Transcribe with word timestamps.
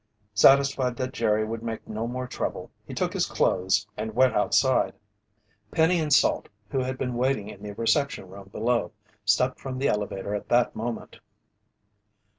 Satisfied 0.33 0.95
that 0.95 1.13
Jerry 1.13 1.45
would 1.45 1.61
make 1.61 1.87
no 1.87 2.07
more 2.07 2.25
trouble, 2.25 2.71
he 2.87 2.93
took 2.95 3.13
his 3.13 3.27
clothes 3.27 3.85
and 3.95 4.15
went 4.15 4.33
outside. 4.33 4.93
Penny 5.69 5.99
and 5.99 6.11
Salt, 6.11 6.49
who 6.71 6.79
had 6.79 6.97
been 6.97 7.13
waiting 7.13 7.49
in 7.49 7.61
the 7.61 7.75
reception 7.75 8.27
room 8.27 8.49
below, 8.51 8.93
stepped 9.25 9.59
from 9.59 9.77
the 9.77 9.89
elevator 9.89 10.33
at 10.33 10.49
that 10.49 10.75
moment. 10.75 11.19